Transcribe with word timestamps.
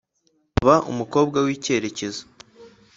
Ba 0.65 0.75
umukobwa 0.91 1.37
wikerekezo 1.45 2.23